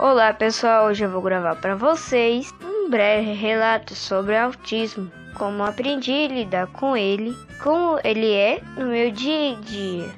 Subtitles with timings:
[0.00, 6.12] Olá pessoal, hoje eu vou gravar para vocês um breve relato sobre autismo, como aprendi
[6.12, 10.08] a lidar com ele, como ele é no meu dia a dia.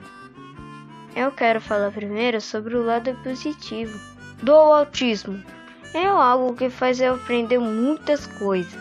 [1.16, 3.98] Eu quero falar primeiro sobre o lado positivo
[4.42, 5.42] do autismo.
[5.94, 8.78] É algo que faz eu aprender muitas coisas,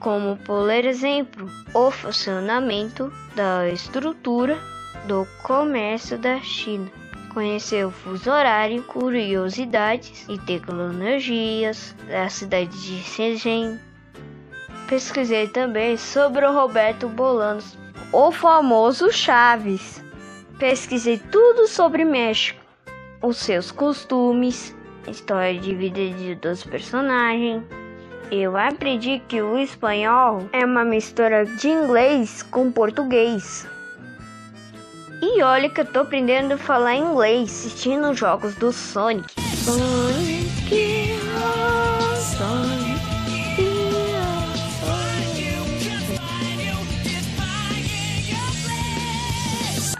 [0.00, 4.58] como por exemplo, o funcionamento da estrutura
[5.06, 6.90] do comércio da China
[7.32, 13.78] conhecer o fuso horário, curiosidades e tecnologias da cidade de Shenzhen.
[14.86, 17.76] Pesquisei também sobre o Roberto Bolanos,
[18.12, 20.04] o famoso Chaves.
[20.58, 22.60] Pesquisei tudo sobre México,
[23.22, 24.76] os seus costumes,
[25.08, 27.62] história de vida de dos personagens.
[28.30, 33.66] Eu aprendi que o espanhol é uma mistura de inglês com português.
[35.24, 39.32] E olha que eu tô aprendendo a falar inglês assistindo jogos do Sonic.
[39.40, 40.42] Sonic,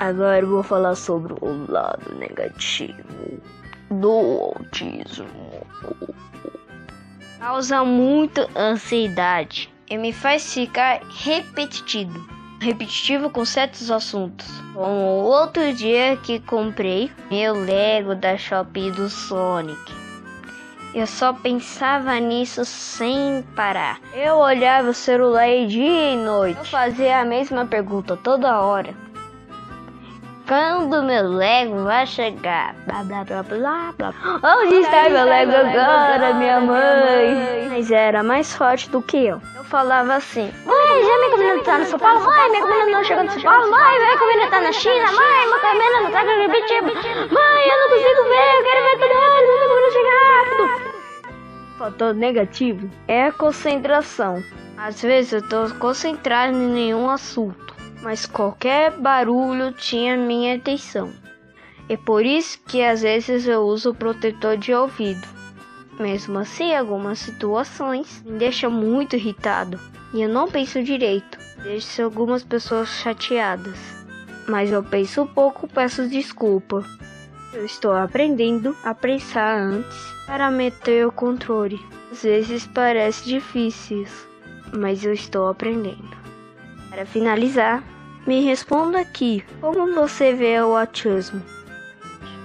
[0.00, 3.40] Agora eu vou falar sobre o lado negativo
[3.92, 5.64] do autismo.
[7.38, 14.46] Causa muita ansiedade e me faz ficar repetitivo repetitivo com certos assuntos.
[14.72, 20.02] Como outro dia que comprei meu Lego da Shopee do Sonic.
[20.94, 23.98] Eu só pensava nisso sem parar.
[24.14, 26.58] Eu olhava o celular dia e noite.
[26.58, 28.94] Eu fazia a mesma pergunta toda hora.
[30.52, 32.74] Quando meu Lego vai chegar?
[32.84, 34.14] Blá blá blá blá blá.
[34.60, 37.68] Onde está meu Lego agora, minha mãe?
[37.70, 39.40] Mas era mais forte do que eu.
[39.56, 42.26] Eu falava assim: Mãe, já minha comida tá no São Paulo?
[42.26, 43.70] Mãe, minha comida não chegou no São Paulo?
[43.70, 45.12] Mãe, minha comida tá na China?
[45.12, 46.86] Mãe, minha comida não tá no Curitiba?
[47.32, 49.14] Mãe, eu não consigo ver, eu quero ver tudo
[49.46, 50.92] minha comida chega rápido.
[51.78, 54.44] Fator negativo é a concentração.
[54.76, 57.71] Às vezes eu tô concentrado em nenhum assunto
[58.02, 61.10] mas qualquer barulho tinha minha atenção.
[61.88, 65.26] É por isso que às vezes eu uso protetor de ouvido.
[65.98, 69.78] Mesmo assim, algumas situações me deixam muito irritado
[70.12, 73.78] e eu não penso direito, deixo algumas pessoas chateadas.
[74.48, 76.84] Mas eu penso pouco, peço desculpa.
[77.52, 79.96] Eu estou aprendendo a pensar antes
[80.26, 81.78] para meter o controle.
[82.10, 84.06] Às vezes parece difícil,
[84.72, 86.10] mas eu estou aprendendo.
[86.90, 87.82] Para finalizar,
[88.26, 91.42] me responda aqui, como você vê o autismo?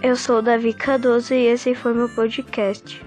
[0.01, 3.03] Eu sou Davi Cardoso e esse foi meu podcast.